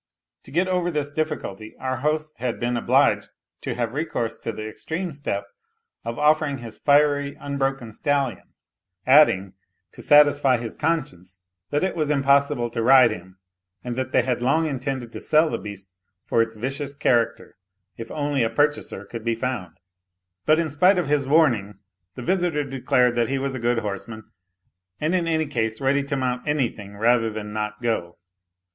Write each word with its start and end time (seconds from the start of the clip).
To 0.45 0.51
get 0.51 0.67
over 0.67 0.89
this 0.89 1.11
difficulty 1.11 1.75
our 1.79 1.97
host 1.97 2.39
had 2.39 2.59
been 2.59 2.75
obliged 2.75 3.29
to 3.61 3.75
have 3.75 3.93
recourse 3.93 4.39
to 4.39 4.51
the 4.51 4.67
extreme 4.67 5.13
step 5.13 5.45
of 6.03 6.17
offering 6.17 6.57
his 6.57 6.79
fiery 6.79 7.35
unbroken 7.39 7.93
stallion, 7.93 8.55
adding, 9.05 9.53
to 9.91 10.01
satisfy 10.01 10.57
his 10.57 10.75
conscience, 10.75 11.43
that 11.69 11.83
it 11.83 11.95
was 11.95 12.09
impossible 12.09 12.71
to 12.71 12.81
ride 12.81 13.11
him, 13.11 13.37
and 13.83 13.95
that 13.95 14.11
they 14.11 14.23
had 14.23 14.41
long 14.41 14.65
intended 14.65 15.11
to 15.13 15.19
sell 15.19 15.51
the 15.51 15.59
beast 15.59 15.95
for 16.25 16.41
its 16.41 16.55
vicious 16.55 16.95
character, 16.95 17.55
if 17.95 18.09
only 18.09 18.41
a 18.41 18.49
purchaser 18.49 19.05
could 19.05 19.23
be 19.23 19.35
found. 19.35 19.77
242 19.77 19.77
A 19.77 19.77
LITTLE 19.77 20.39
HERO 20.43 20.43
But, 20.47 20.59
in 20.59 20.69
spite 20.71 20.99
of 20.99 21.07
his 21.07 21.27
warning, 21.31 21.77
the 22.15 22.23
visitor 22.23 22.63
declared 22.63 23.13
that 23.17 23.29
he 23.29 23.37
was 23.37 23.53
a 23.53 23.59
good 23.59 23.77
horseman, 23.77 24.23
and 24.99 25.13
in 25.13 25.27
any 25.27 25.45
case 25.45 25.79
ready 25.79 26.01
to 26.05 26.15
mount 26.17 26.47
anything 26.47 26.97
rather 26.97 27.29
than 27.29 27.53
not 27.53 27.83
go. 27.83 28.17